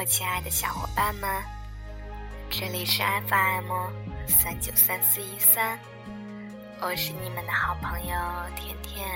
[0.00, 1.28] 我亲爱的小伙伴们，
[2.48, 3.70] 这里是 FM
[4.26, 5.78] 三九三四一三，
[6.80, 8.14] 我是你们的好朋友
[8.56, 9.06] 甜甜。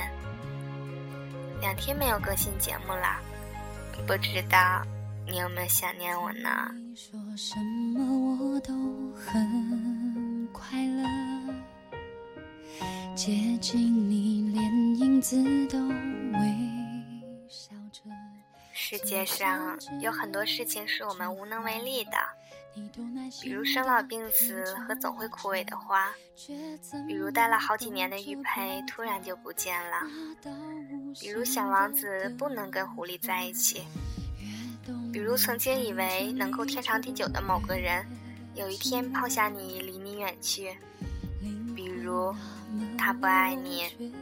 [1.62, 3.18] 两天没有更新节目了，
[4.07, 4.84] 不知道
[5.26, 6.50] 你有没有想念我呢？
[6.94, 7.58] 说什
[7.94, 8.75] 么我都
[9.14, 11.03] 很快乐，
[13.16, 16.73] 接近你连影子都微。
[18.86, 22.18] 世界上有很多事情是我们无能为力的，
[23.40, 26.12] 比如生老病死和总会枯萎的花，
[27.08, 29.96] 比如待了好几年的玉佩突然就不见了，
[31.18, 33.86] 比如小王子不能跟狐狸在一起，
[35.11, 38.05] 比如曾经以为能够天长地久的某个人，
[38.55, 40.77] 有一天抛下你离你远去，
[41.75, 42.34] 比如
[42.98, 44.12] 他不爱你，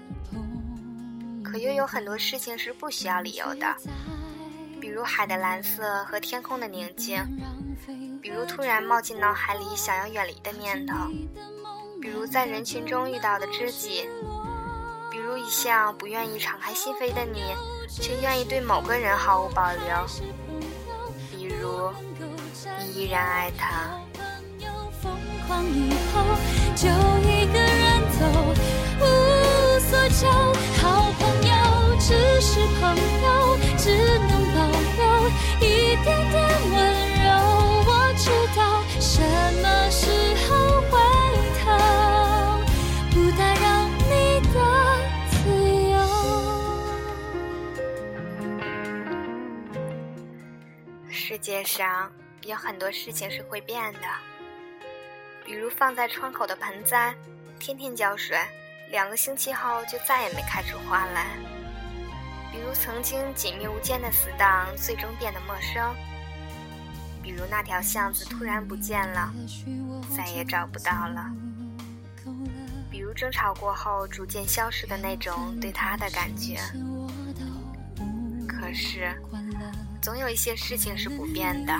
[1.43, 3.67] 可又有很多事情是不需要理由的。
[4.83, 7.25] 比如海的蓝色和天空的宁静，
[8.21, 10.97] 比如突然冒进脑海里想要远离的念头，
[12.01, 14.09] 比如在人群中遇到的知己，
[15.09, 17.55] 比如一向不愿意敞开心扉的你，
[17.89, 20.05] 却愿意对某个人毫无保留，
[21.31, 21.89] 比如
[22.81, 23.97] 你依然爱他。
[30.81, 34.42] 好朋友，只是朋友，只能。
[51.43, 52.09] 界上
[52.43, 54.01] 有很多事情是会变的，
[55.45, 57.13] 比如放在窗口的盆栽，
[57.59, 58.39] 天天浇水，
[58.91, 61.27] 两个星期后就再也没开出花来。
[62.53, 65.93] 比如曾经紧密无间的死党，最终变得陌生；
[67.21, 69.35] 比如那条巷子突然不见了，
[70.17, 71.25] 再也找不到了；
[72.89, 76.61] 比如争吵过后逐渐消失的那种对他的感觉。
[78.47, 79.13] 可是，
[80.03, 81.73] 总有一些事情是不变的，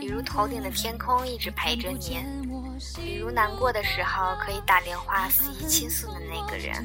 [0.00, 2.20] 比如头顶的天空一直陪着你。
[2.96, 6.84] 比如难过的时候可以打电话肆意倾诉的那个人，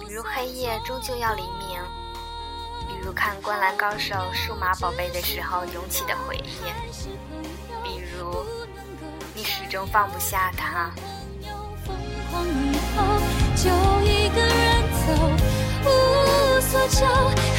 [0.00, 1.80] 比如黑夜终究要黎明，
[2.88, 6.64] 比如看《灌篮高手》数码宝贝的时候涌起的回忆，
[7.84, 8.44] 比如
[9.34, 10.90] 你始终放不下他。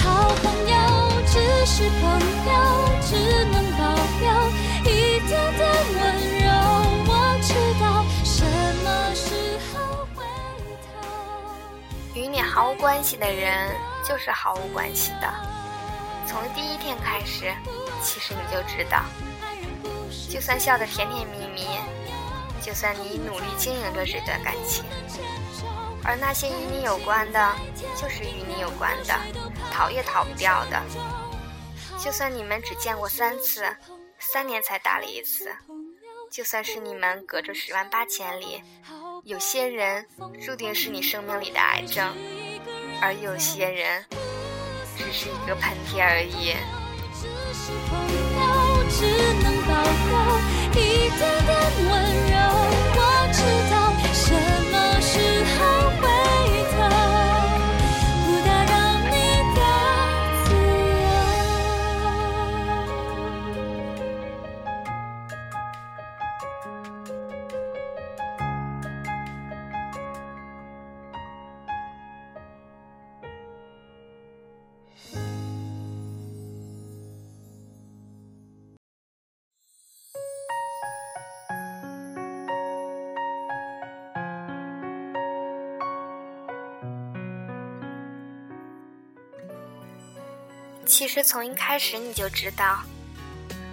[0.02, 2.52] 好朋友只是朋友，
[3.02, 3.16] 只
[3.46, 3.80] 能保
[4.20, 4.28] 留
[4.84, 5.62] 一点点
[5.96, 6.02] 温
[6.42, 6.46] 柔。
[7.08, 7.10] 我
[7.42, 8.44] 知道什
[8.84, 10.20] 么时候回
[10.84, 11.00] 头
[12.14, 13.74] 与你毫无关系的人，
[14.06, 15.34] 就是毫无关系的。
[16.28, 17.54] 从第一天开始，
[18.04, 19.04] 其实你就知道，
[20.30, 21.66] 就算笑得甜甜蜜蜜，
[22.62, 24.84] 就算你努力经营着这段感情，
[26.04, 27.56] 而那些与你有关的，
[27.96, 29.14] 就是与你有关的，
[29.72, 30.82] 逃也逃不掉的。
[31.98, 33.64] 就算你们只见过三次，
[34.18, 35.54] 三年才打了一次。
[36.32, 38.64] 就算是你们隔着十万八千里，
[39.26, 40.06] 有些人
[40.44, 42.12] 注定是你生命里的癌症，
[43.02, 44.04] 而有些人
[44.98, 46.56] 只是一个喷嚏而已。
[90.92, 92.84] 其实从一开始你就知道，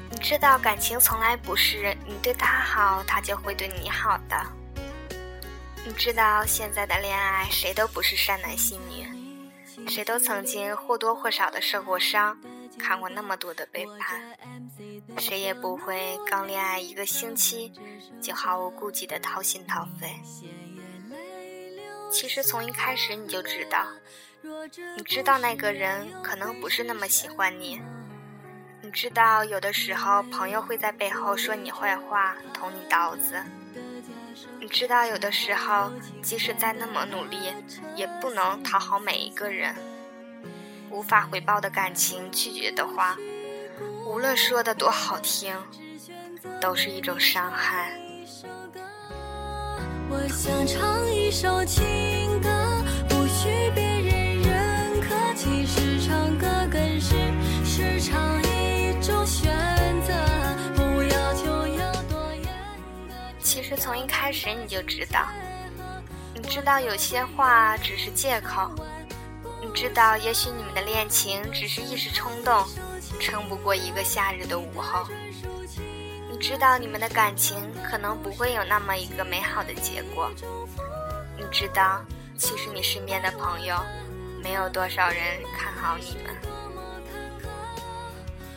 [0.09, 4.41] 你知道感情从来不是你对他好，他就会对你好的。
[5.85, 12.39] 你知道现在的恋爱谁都不是善男信女，谁都曾经或多或少的受过伤，
[12.79, 14.39] 看过那么多的背叛，
[15.19, 17.73] 谁也不会刚恋爱一个星期
[18.23, 20.15] 就毫无顾忌的掏心掏肺。
[22.13, 23.85] 其实从一开始你就知道。
[24.97, 27.81] 你知道那个人可能不是那么喜欢你，
[28.81, 33.43] 你知道有的时候朋友会在背后说你坏话，捅你刀子。
[34.61, 35.93] 你知道有的时候
[36.23, 37.53] 即使再那么努力，
[37.95, 39.75] 也不能讨好每一个人。
[40.91, 43.17] 无法回报的感情拒绝的话，
[44.07, 45.55] 无论说的多好听，
[46.61, 47.93] 都是一种伤害。
[50.11, 52.49] 我想唱一首情歌，
[53.09, 53.88] 不需别
[63.69, 65.29] 其实从一开始你就知道，
[66.35, 68.75] 你知道有些话只是借口，
[69.61, 72.67] 你知道也许你们的恋情只是一时冲动，
[73.21, 75.07] 撑不过一个夏日的午后。
[76.31, 80.31] 你知道你们的感情可能不会有那么一个美好的结果。
[81.37, 82.03] 你知道，
[82.39, 83.77] 其实你身边的朋友，
[84.43, 85.19] 没有多少人
[85.55, 86.35] 看好你们。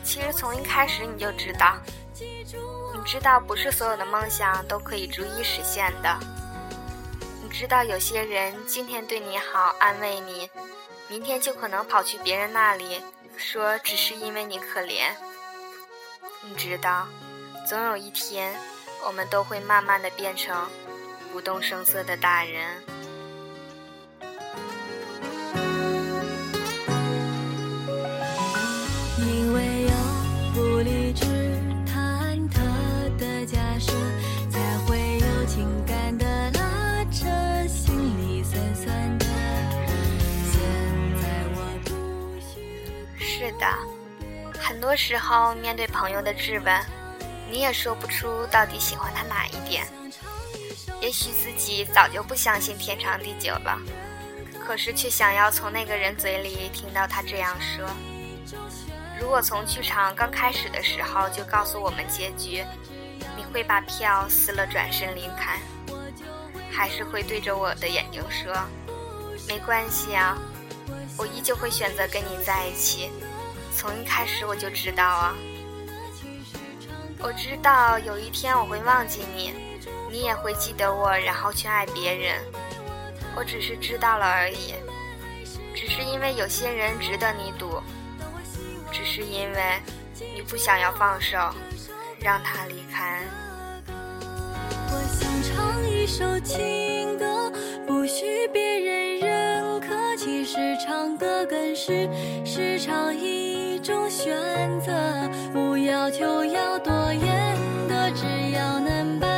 [0.02, 1.76] 其实从一开始你就知道，
[2.14, 6.18] 你知道不是所有的梦想都可以逐一实现的。
[7.42, 10.48] 你知道有些人今天对你好，安慰你，
[11.08, 13.02] 明天就可能跑去别人那里
[13.36, 15.10] 说只是因为你可怜。
[16.42, 17.06] 你知道。
[17.64, 18.56] 总有一天，
[19.06, 20.68] 我们都会慢慢的变成
[21.32, 22.82] 不动声色的大人。
[45.12, 46.74] 时候面对朋友的质问。
[47.50, 49.86] 你也说不出到底喜欢他哪一点，
[51.02, 53.78] 也许自己早就不相信天长地久了，
[54.64, 57.86] 可是却想要从那个人嘴里听到他这样说。
[59.20, 62.64] 如果从剧场刚开始的时候就告诉我们结局，
[63.36, 65.60] 你会把票撕了转身离开，
[66.70, 68.50] 还是会对着我的眼睛说，
[69.46, 70.38] 没关系啊，
[71.18, 73.10] 我依旧会选择跟你在一起，
[73.76, 75.34] 从一开始我就知道啊。
[77.18, 79.54] 我知道有一天我会忘记你，
[80.10, 82.38] 你也会记得我，然后去爱别人。
[83.36, 84.74] 我只是知道了而已，
[85.74, 87.80] 只是因为有些人值得你赌，
[88.90, 89.80] 只是因为
[90.34, 91.38] 你不想要放手，
[92.20, 93.22] 让他离开。
[93.86, 97.50] 我想唱一首情歌，
[97.86, 99.51] 不需别人认
[100.44, 102.08] 是唱歌，更是
[102.44, 104.34] 时常一种选
[104.80, 104.92] 择。
[105.52, 107.56] 不要求要多严
[107.88, 109.31] 格，只要能把。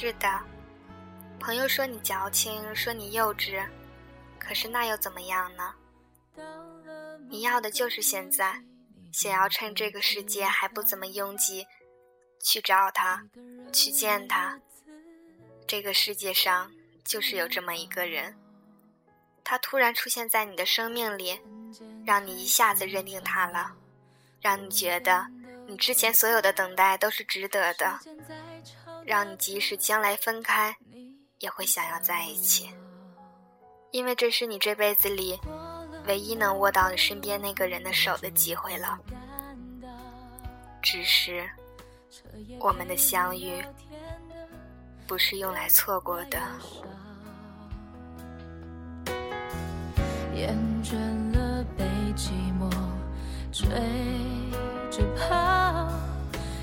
[0.00, 0.40] 是的，
[1.38, 3.62] 朋友说你矫情，说你幼稚，
[4.38, 5.74] 可是那又怎么样呢？
[7.28, 8.62] 你要的就是现在，
[9.12, 11.66] 想要趁这个世界还不怎么拥挤，
[12.42, 13.22] 去找他，
[13.74, 14.58] 去见他。
[15.68, 16.72] 这个世界上
[17.04, 18.34] 就是有这么一个人，
[19.44, 21.38] 他突然出现在你的生命里，
[22.06, 23.72] 让你一下子认定他了，
[24.40, 25.26] 让你觉得
[25.66, 28.00] 你之前所有的等待都是值得的。
[29.10, 30.76] 让你即使将来分开，
[31.40, 32.70] 也会想要在一起，
[33.90, 35.36] 因为这是你这辈子里
[36.06, 38.96] 唯一能握到你身边那个人的手的机会了。
[40.80, 41.50] 只是
[42.60, 43.60] 我们的相遇
[45.08, 46.38] 不是用来错过的。
[50.36, 50.94] 厌倦
[51.36, 52.70] 了被寂寞
[53.50, 53.68] 追
[54.88, 55.92] 着跑，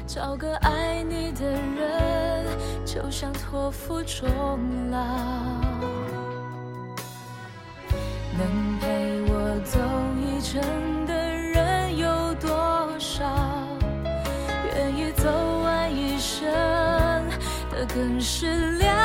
[0.08, 2.27] 找个爱你的人。
[2.98, 4.28] 就像托付终
[4.90, 4.98] 老，
[8.36, 9.80] 能陪我走
[10.20, 10.60] 一程
[11.06, 12.50] 的人有多
[12.98, 13.24] 少？
[14.66, 15.30] 愿意走
[15.62, 16.48] 完一生。
[17.70, 18.97] 的更是寥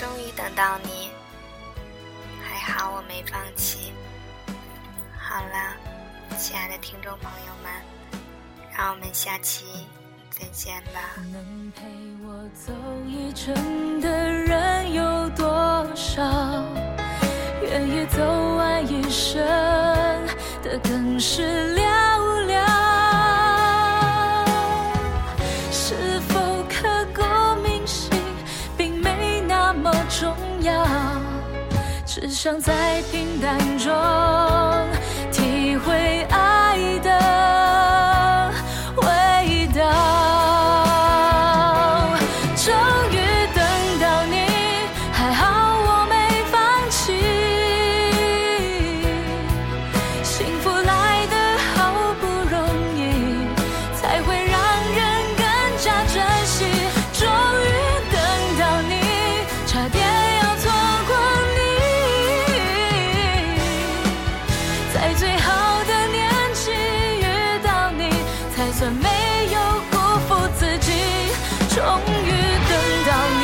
[0.00, 1.10] 终于等到你，
[2.42, 3.92] 还好我没放弃。
[5.14, 5.76] 好了，
[6.38, 7.70] 亲爱的听众朋友们，
[8.74, 9.66] 让我们下期
[10.30, 11.20] 再见吧。
[11.30, 11.82] 能陪
[12.24, 12.72] 我走
[13.06, 16.22] 一程的人有多少？
[17.60, 18.24] 愿意走
[18.56, 19.38] 完一生
[20.62, 21.74] 的更是
[32.42, 33.92] 伤在平淡中
[68.80, 69.08] 算没
[69.52, 69.60] 有
[69.90, 70.90] 辜负自己，
[71.68, 71.84] 终
[72.24, 72.30] 于
[72.70, 72.72] 等
[73.04, 73.42] 到你。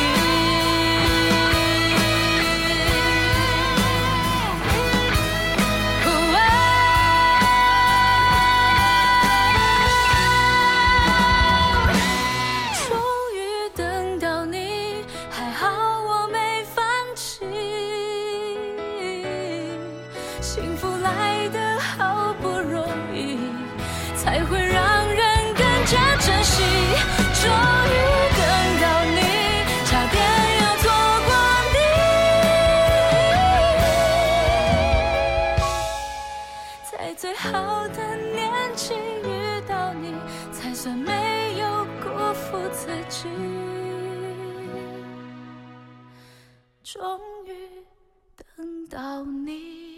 [12.89, 12.97] 终
[13.35, 13.37] 于
[13.75, 15.67] 等到你，还好
[16.01, 17.45] 我没放弃。
[20.41, 23.37] 幸福来得好不容易，
[24.15, 24.66] 才会。
[46.83, 47.53] 终于
[48.35, 49.96] 等到你。